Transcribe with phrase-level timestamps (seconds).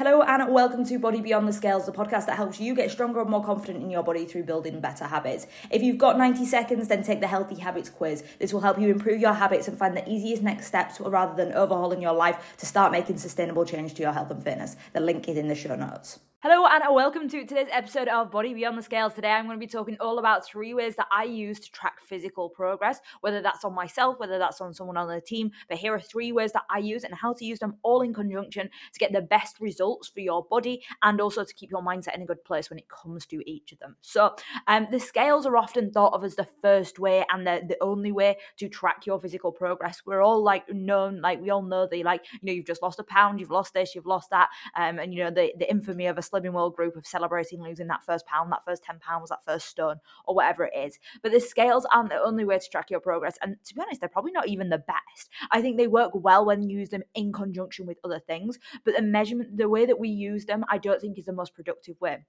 [0.00, 3.20] Hello and welcome to Body Beyond the Scales, the podcast that helps you get stronger
[3.20, 5.46] and more confident in your body through building better habits.
[5.70, 8.24] If you've got 90 seconds, then take the Healthy Habits quiz.
[8.38, 11.52] This will help you improve your habits and find the easiest next steps rather than
[11.52, 14.74] overhauling your life to start making sustainable change to your health and fitness.
[14.94, 16.18] The link is in the show notes.
[16.42, 19.12] Hello and welcome to today's episode of Body Beyond the Scales.
[19.12, 22.00] Today I'm going to be talking all about three ways that I use to track
[22.00, 25.50] physical progress, whether that's on myself, whether that's on someone on the team.
[25.68, 28.14] But here are three ways that I use and how to use them all in
[28.14, 32.14] conjunction to get the best results for your body and also to keep your mindset
[32.14, 33.96] in a good place when it comes to each of them.
[34.00, 34.34] So
[34.66, 38.12] um, the scales are often thought of as the first way and the, the only
[38.12, 40.00] way to track your physical progress.
[40.06, 42.98] We're all like known, like we all know the like, you know, you've just lost
[42.98, 44.48] a pound, you've lost this, you've lost that.
[44.74, 47.88] Um, and you know, the, the infamy of a Slimming World group of celebrating losing
[47.88, 50.98] that first pound, that first 10 pounds, that first stone, or whatever it is.
[51.22, 53.38] But the scales aren't the only way to track your progress.
[53.42, 55.30] And to be honest, they're probably not even the best.
[55.50, 58.58] I think they work well when you use them in conjunction with other things.
[58.84, 61.54] But the measurement, the way that we use them, I don't think is the most
[61.54, 62.24] productive way.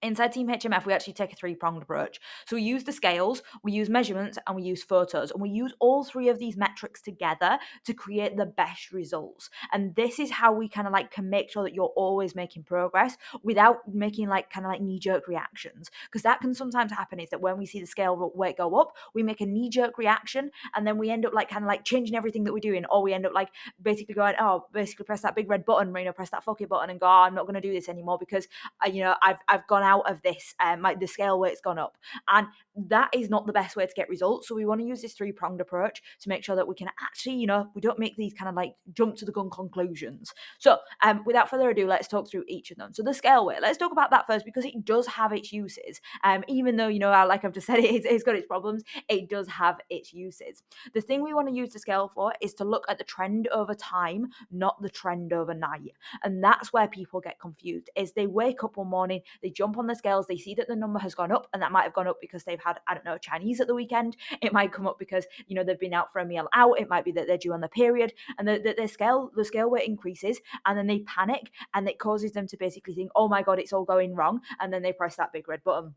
[0.00, 2.20] Inside Team HMF, we actually take a three pronged approach.
[2.46, 5.32] So we use the scales, we use measurements, and we use photos.
[5.32, 9.50] And we use all three of these metrics together to create the best results.
[9.72, 12.62] And this is how we kind of like can make sure that you're always making
[12.62, 15.90] progress without making like kind of like knee jerk reactions.
[16.06, 18.94] Because that can sometimes happen is that when we see the scale weight go up,
[19.14, 21.84] we make a knee jerk reaction and then we end up like kind of like
[21.84, 23.48] changing everything that we're doing, or we end up like
[23.82, 26.68] basically going, oh, basically press that big red button, you know, press that fuck it
[26.68, 28.46] button and go, oh, I'm not going to do this anymore because,
[28.84, 31.96] uh, you know, I've, I've gone of this, um, like the scale weight's gone up.
[32.28, 34.48] And that is not the best way to get results.
[34.48, 36.88] So we want to use this three pronged approach to make sure that we can
[37.02, 40.32] actually, you know, we don't make these kind of like jump to the gun conclusions.
[40.58, 42.92] So um, without further ado, let's talk through each of them.
[42.92, 46.00] So the scale weight, let's talk about that first because it does have its uses.
[46.24, 49.28] Um, even though, you know, like I've just said, it, it's got its problems, it
[49.28, 50.62] does have its uses.
[50.94, 53.48] The thing we want to use the scale for is to look at the trend
[53.48, 55.94] over time, not the trend overnight.
[56.22, 59.86] And that's where people get confused is they wake up one morning, they jump on
[59.86, 62.06] the scales, they see that the number has gone up and that might have gone
[62.06, 64.16] up because they've had, I don't know, Chinese at the weekend.
[64.42, 66.80] It might come up because, you know, they've been out for a meal out.
[66.80, 69.44] It might be that they're due on the period and the, the, the scale, the
[69.44, 73.28] scale weight increases and then they panic and it causes them to basically think, oh
[73.28, 74.40] my God, it's all going wrong.
[74.60, 75.94] And then they press that big red button.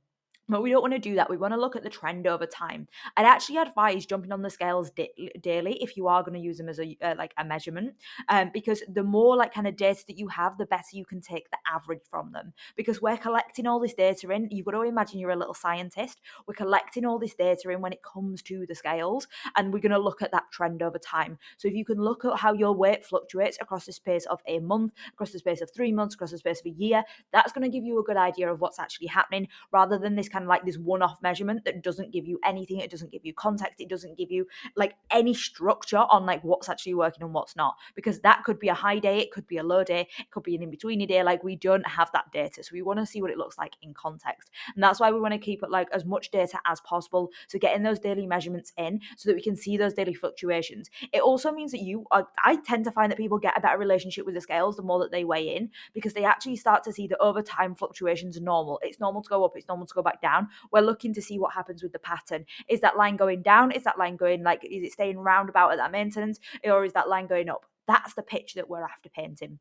[0.50, 1.30] But we don't want to do that.
[1.30, 2.88] We want to look at the trend over time.
[3.16, 6.58] I'd actually advise jumping on the scales di- daily if you are going to use
[6.58, 7.94] them as a uh, like a measurement,
[8.28, 11.22] um, because the more like kind of data that you have, the better you can
[11.22, 12.54] take the average from them.
[12.76, 14.50] Because we're collecting all this data in.
[14.52, 16.20] You've got to imagine you're a little scientist.
[16.48, 19.92] We're collecting all this data in when it comes to the scales, and we're going
[19.92, 21.38] to look at that trend over time.
[21.58, 24.60] So if you can look at how your weight fluctuates across the space of a
[24.60, 27.64] month, across the space of three months, across the space of a year, that's going
[27.64, 30.50] to give you a good idea of what's actually happening, rather than this kind of
[30.50, 32.80] like this one off measurement that doesn't give you anything.
[32.80, 33.80] It doesn't give you context.
[33.80, 37.76] It doesn't give you like any structure on like what's actually working and what's not.
[37.96, 40.44] Because that could be a high day, it could be a low day, it could
[40.44, 41.24] be an in betweeny day.
[41.24, 42.64] Like we don't have that data.
[42.64, 44.50] So we want to see what it looks like in context.
[44.76, 47.30] And that's why we want to keep it like as much data as possible.
[47.48, 50.90] So getting those daily measurements in so that we can see those daily fluctuations.
[51.12, 53.78] It also means that you, are, I tend to find that people get a better
[53.78, 56.94] relationship with the scales the more that they weigh in because they actually start to
[56.94, 58.80] see that over time fluctuations are normal.
[58.84, 60.50] It's normal to go up, it's normal to go back down.
[60.72, 62.46] We're looking to see what happens with the pattern.
[62.70, 63.72] Is that line going down?
[63.72, 66.40] Is that line going like, is it staying roundabout at that maintenance?
[66.64, 67.66] Or is that line going up?
[67.88, 69.60] That's the pitch that we're after painting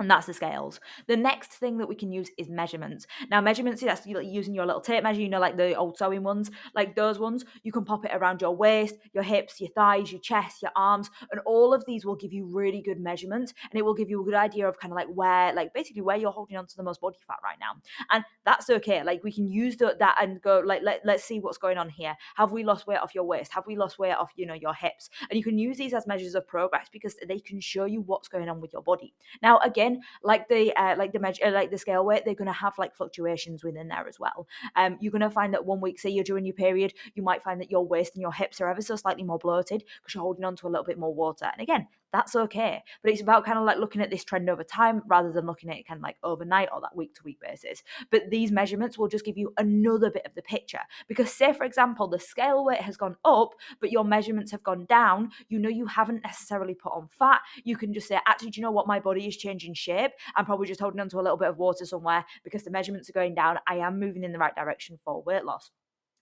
[0.00, 0.80] and that's the scales.
[1.06, 3.06] The next thing that we can use is measurements.
[3.30, 6.50] Now, measurements, that's using your little tape measure, you know, like the old sewing ones,
[6.74, 7.44] like those ones.
[7.62, 11.08] You can pop it around your waist, your hips, your thighs, your chest, your arms,
[11.30, 14.20] and all of these will give you really good measurements and it will give you
[14.20, 16.76] a good idea of kind of like where, like basically where you're holding on to
[16.76, 17.74] the most body fat right now.
[18.10, 19.04] And that's okay.
[19.04, 21.88] Like we can use the, that and go, like, let, let's see what's going on
[21.88, 22.16] here.
[22.36, 23.52] Have we lost weight off your waist?
[23.52, 25.10] Have we lost weight off, you know, your hips?
[25.30, 28.26] And you can use these as measures of progress because they can show you what's
[28.26, 29.14] going on with your body.
[29.42, 29.81] Now, again,
[30.22, 32.94] like the uh, like the measure, like the scale weight, they're going to have like
[32.94, 34.46] fluctuations within there as well.
[34.76, 37.42] Um, you're going to find that one week, say you're during your period, you might
[37.42, 40.22] find that your waist and your hips are ever so slightly more bloated because you're
[40.22, 41.50] holding on to a little bit more water.
[41.52, 42.82] And again, that's okay.
[43.02, 45.70] But it's about kind of like looking at this trend over time rather than looking
[45.70, 47.82] at it kind of like overnight or that week to week basis.
[48.10, 50.80] But these measurements will just give you another bit of the picture.
[51.08, 54.84] Because, say, for example, the scale weight has gone up, but your measurements have gone
[54.86, 57.40] down, you know you haven't necessarily put on fat.
[57.64, 58.86] You can just say, actually, do you know what?
[58.86, 60.12] My body is changing shape.
[60.36, 63.08] I'm probably just holding on to a little bit of water somewhere because the measurements
[63.08, 63.58] are going down.
[63.66, 65.70] I am moving in the right direction for weight loss.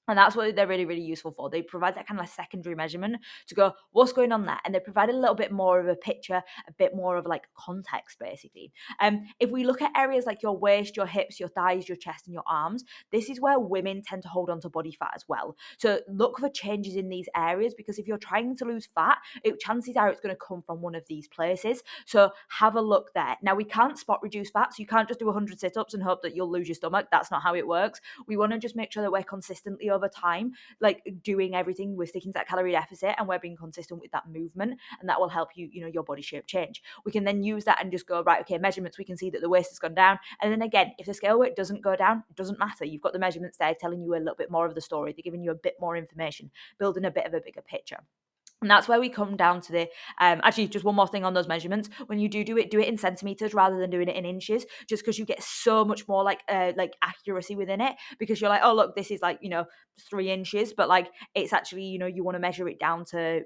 [0.09, 1.49] And that's what they're really, really useful for.
[1.49, 3.17] They provide that kind of like secondary measurement
[3.47, 4.59] to go, what's going on there?
[4.65, 7.45] And they provide a little bit more of a picture, a bit more of like
[7.57, 8.73] context, basically.
[9.01, 12.27] Um, if we look at areas like your waist, your hips, your thighs, your chest,
[12.27, 15.25] and your arms, this is where women tend to hold on to body fat as
[15.29, 15.57] well.
[15.79, 19.61] So look for changes in these areas because if you're trying to lose fat, it,
[19.61, 21.83] chances are it's going to come from one of these places.
[22.07, 23.37] So have a look there.
[23.43, 26.03] Now, we can't spot reduce fat, so you can't just do 100 sit ups and
[26.03, 27.07] hope that you'll lose your stomach.
[27.11, 28.01] That's not how it works.
[28.27, 32.33] We want to just make sure that we're consistently time, like doing everything, we're sticking
[32.33, 34.79] to that calorie deficit and we're being consistent with that movement.
[35.01, 36.83] And that will help you, you know, your body shape change.
[37.05, 39.41] We can then use that and just go, right, okay, measurements, we can see that
[39.41, 40.19] the waist has gone down.
[40.41, 42.85] And then again, if the scale weight doesn't go down, it doesn't matter.
[42.85, 45.13] You've got the measurements there telling you a little bit more of the story.
[45.13, 47.99] They're giving you a bit more information, building a bit of a bigger picture.
[48.61, 49.81] And that's where we come down to the
[50.21, 51.89] um, actually just one more thing on those measurements.
[52.07, 54.67] When you do do it, do it in centimeters rather than doing it in inches,
[54.87, 57.97] just because you get so much more like uh, like accuracy within it.
[58.19, 59.65] Because you're like, oh look, this is like you know
[59.99, 63.43] three inches, but like it's actually you know you want to measure it down to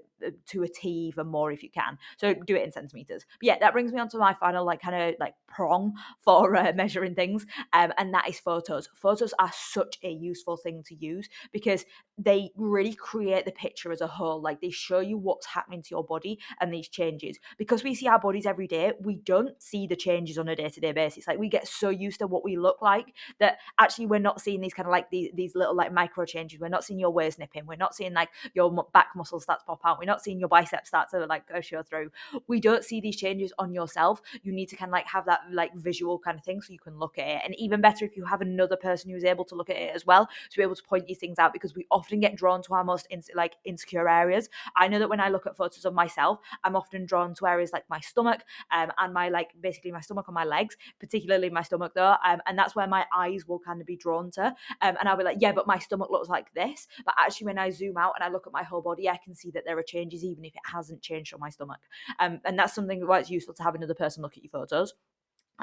[0.46, 1.98] to a T even more if you can.
[2.16, 3.24] So do it in centimeters.
[3.40, 6.56] But yeah, that brings me on to my final like kind of like prong for
[6.56, 8.88] uh, measuring things, um, and that is photos.
[8.94, 11.84] Photos are such a useful thing to use because
[12.16, 14.40] they really create the picture as a whole.
[14.40, 17.38] Like they show you what's happening to your body and these changes.
[17.58, 20.68] Because we see our bodies every day, we don't see the changes on a day
[20.68, 21.26] to day basis.
[21.26, 24.60] Like we get so used to what we look like that actually we're not seeing
[24.60, 26.60] these kind of like these, these little like micro changes.
[26.60, 27.66] We're not seeing your waist nipping.
[27.66, 29.98] We're not seeing like your back muscles start to pop out.
[29.98, 32.10] We're not seeing your biceps start to like go show through.
[32.46, 34.20] We don't see these changes on yourself.
[34.42, 36.78] You need to kind of like have that like visual kind of thing so you
[36.78, 37.42] can look at it.
[37.44, 40.06] And even better if you have another person who's able to look at it as
[40.06, 42.74] well to be able to point these things out because we often get drawn to
[42.74, 44.48] our most in, like insecure areas.
[44.76, 47.72] I know that when I look at photos of myself, I'm often drawn to areas
[47.72, 51.62] like my stomach um, and my like basically my stomach and my legs, particularly my
[51.62, 54.46] stomach though, um, and that's where my eyes will kind of be drawn to.
[54.80, 56.86] Um, and I'll be like, yeah, but my stomach looks like this.
[57.04, 59.34] But actually, when I zoom out and I look at my whole body, I can
[59.34, 61.80] see that there are changes even if it hasn't changed on my stomach.
[62.18, 64.92] Um, and that's something why it's useful to have another person look at your photos.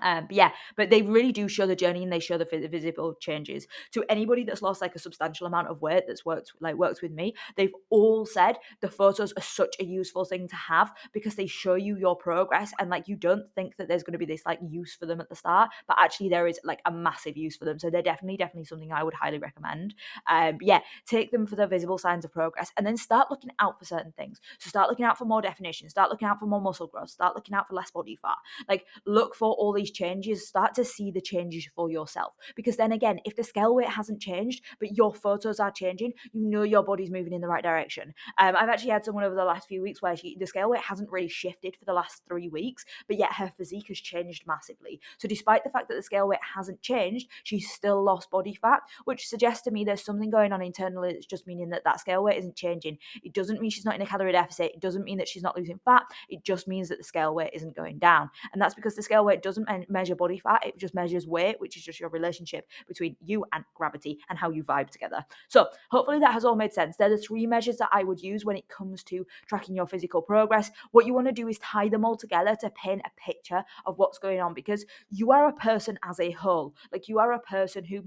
[0.02, 3.68] Um, yeah, but they really do show the journey and they show the visible changes.
[3.92, 7.12] To anybody that's lost like a substantial amount of weight that's worked like works with
[7.12, 11.48] me, they've all said the photos are such a useful thing to have because they
[11.48, 14.46] show you your progress and like you don't think that there's going to be this
[14.46, 17.58] like use for them at the start, but actually there is like a massive use
[17.58, 17.78] for them.
[17.78, 19.94] So they're definitely definitely something I would highly recommend.
[20.30, 23.78] Um, yeah, take them for the visible signs of progress and then start looking out
[23.78, 24.40] for certain things.
[24.60, 27.36] So start looking out for more definition, start looking out for more muscle growth, start
[27.36, 28.38] looking out for less body fat.
[28.70, 32.34] Like look for all these changes, start to see the changes for yourself.
[32.56, 36.50] Because then again, if the scale weight hasn't changed, but your photos are changing, you
[36.50, 38.14] know your body's moving in the right direction.
[38.38, 40.82] Um, I've actually had someone over the last few weeks where she, the scale weight
[40.82, 45.00] hasn't really shifted for the last three weeks, but yet her physique has changed massively.
[45.18, 48.82] So despite the fact that the scale weight hasn't changed, she's still lost body fat,
[49.06, 52.24] which suggests to me there's something going on internally that's just meaning that that scale
[52.24, 52.98] weight isn't changing.
[53.24, 54.72] It doesn't mean she's not in a calorie deficit.
[54.74, 56.04] It doesn't mean that she's not losing fat.
[56.30, 58.30] It just means that the scale weight isn't going down.
[58.54, 61.78] And that's because the scale weight doesn't measure body fat, it just measures weight, which
[61.78, 65.26] is just your relationship between you and gravity and how you vibe together.
[65.50, 66.98] So, hopefully, that has all made sense.
[66.98, 70.22] They're the three measures that I would use when it comes to tracking your physical
[70.22, 70.72] progress.
[70.92, 73.98] What you want to do is tie them all together to paint a picture of
[73.98, 76.76] what's going on because you are a person as a whole.
[76.92, 78.04] Like, you are a person who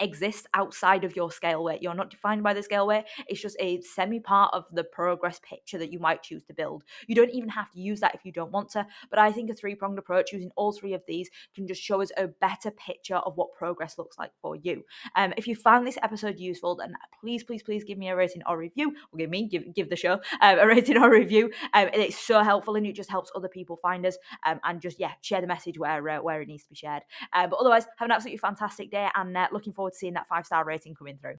[0.00, 1.82] exists outside of your scale weight.
[1.82, 3.04] You're not defined by the scale weight.
[3.28, 6.84] It's just a semi part of the progress picture that you might choose to build.
[7.06, 8.86] You don't even have to use that if you don't want to.
[9.10, 12.00] But I think a three pronged approach using all three of these can just show
[12.00, 14.84] us a better picture of what progress looks like for you.
[15.16, 18.42] Um, if you found this episode useful, then please, please, please give me a rating
[18.46, 18.94] or review.
[19.12, 21.50] Or give me, give, give the show um, a rating or review.
[21.72, 24.98] Um, it's so helpful and it just helps other people find us um, and just,
[24.98, 27.02] yeah, share the message where, uh, where it needs to be shared.
[27.32, 30.14] Uh, but otherwise, have an absolutely fantastic day and uh, looking forward forward to seeing
[30.14, 31.32] that five star rating coming through.